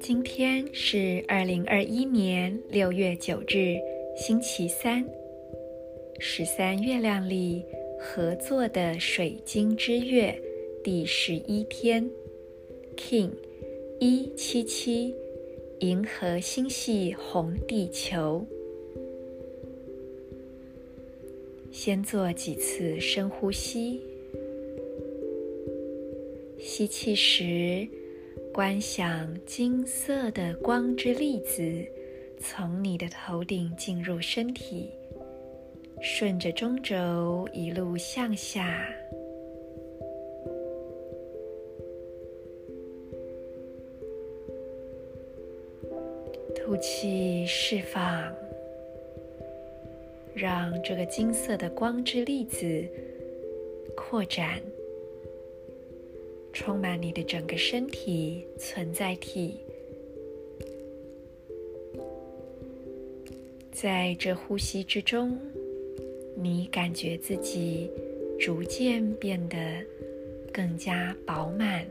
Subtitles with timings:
[0.00, 3.76] 今天是二零二一年六月九日，
[4.16, 5.04] 星期三，
[6.18, 7.64] 十三月亮里
[7.98, 10.40] 合作的水晶之月
[10.84, 12.08] 第十一天
[12.96, 13.30] ，King
[13.98, 15.14] 一七七，
[15.80, 18.46] 银河星系红地球。
[21.72, 24.00] 先做几次深呼吸，
[26.58, 27.88] 吸气时，
[28.52, 31.62] 观想金色的光之粒子
[32.38, 34.90] 从你的头顶进入身体，
[36.02, 38.86] 顺着中轴一路向下。
[46.54, 48.34] 吐气，释放，
[50.34, 52.86] 让这个金色的光之粒子
[53.96, 54.60] 扩展。
[56.52, 59.54] 充满你的整个身体存在体，
[63.70, 65.38] 在这呼吸之中，
[66.34, 67.88] 你感觉自己
[68.38, 69.56] 逐渐变得
[70.52, 71.86] 更加饱满。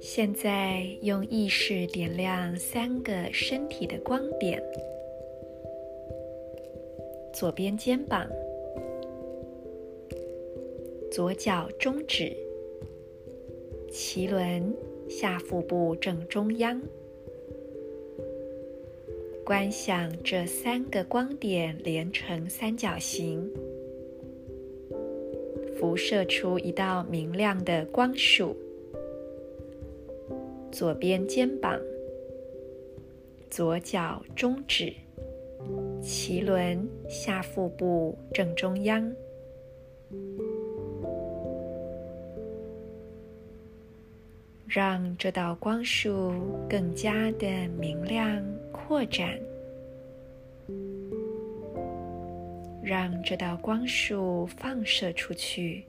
[0.00, 4.62] 现在用意识点亮三个身体的光点：
[7.34, 8.26] 左边肩膀、
[11.12, 12.34] 左脚中指、
[13.90, 14.74] 脐轮
[15.06, 16.80] 下腹部正中央。
[19.44, 23.50] 观想这三个光点连成三角形，
[25.78, 28.56] 辐射出一道明亮的光束。
[30.72, 31.78] 左边肩膀、
[33.50, 34.92] 左脚中指、
[36.00, 39.12] 脐轮下腹部正中央，
[44.68, 46.32] 让这道光束
[46.68, 49.38] 更加的明亮扩展，
[52.82, 55.84] 让这道光束放射出去。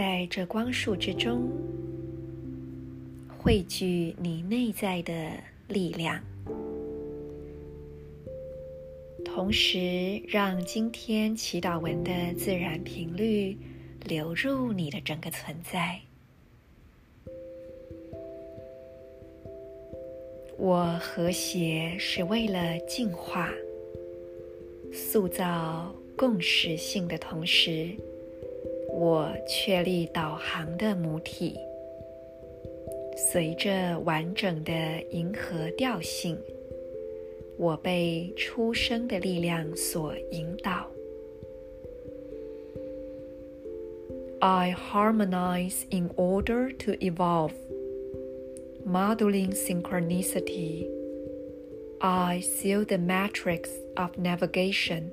[0.00, 1.46] 在这光束之中，
[3.36, 5.12] 汇聚你内在的
[5.68, 6.18] 力量，
[9.22, 13.54] 同时让今天祈祷文的自然频率
[14.06, 16.00] 流入你的整个存在。
[20.56, 23.52] 我和谐是为了净化、
[24.90, 27.94] 塑造共识性的同时。
[28.99, 31.57] 我确立导航的母体，
[33.15, 34.73] 随着完整的
[35.11, 36.37] 银河调性，
[37.57, 40.89] 我被出生的力量所引导。
[44.39, 47.53] I harmonize in order to evolve,
[48.85, 50.87] modeling synchronicity.
[51.99, 55.11] I seal the matrix of navigation.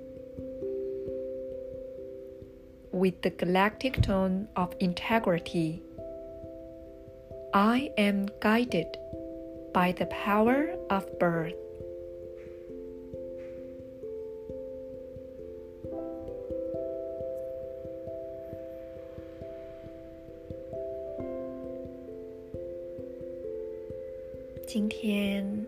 [2.96, 5.82] With the galactic tone of integrity,
[7.54, 8.98] I am guided
[9.72, 11.54] by the power of birth.
[24.66, 25.66] 今天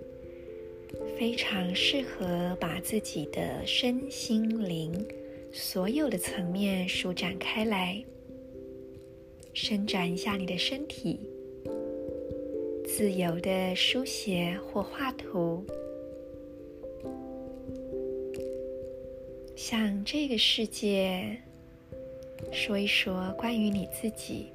[1.19, 5.07] 非常适合把自己的身心灵。
[5.52, 8.04] 所有的层面舒展开来，
[9.54, 11.20] 伸展一下你的身体，
[12.86, 15.66] 自由的书写或画图，
[19.56, 21.38] 向这个世界
[22.52, 24.52] 说一说关于你自己。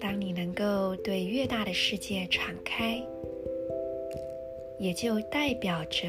[0.00, 3.02] 当你能够对越大的世界敞开。
[4.84, 6.06] 也就代表着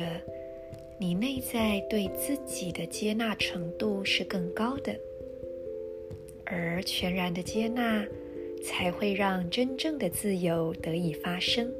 [0.99, 4.93] 你内在对自己的接纳程度是更高的，
[6.43, 8.05] 而全然的接纳
[8.61, 11.71] 才会让真正的自由得以发生。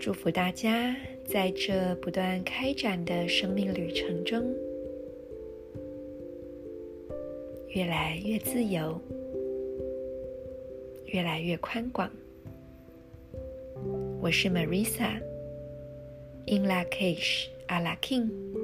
[0.00, 4.52] 祝福大家在这不断开展的生命旅程中，
[7.68, 9.00] 越来越自由，
[11.06, 12.10] 越来越宽广。
[14.22, 18.61] 我是 Marisa，in la cage a la king。